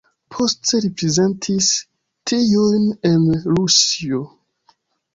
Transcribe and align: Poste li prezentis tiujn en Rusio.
Poste 0.35 0.79
li 0.85 0.89
prezentis 1.01 1.69
tiujn 2.33 2.91
en 3.13 3.31
Rusio. 3.55 4.27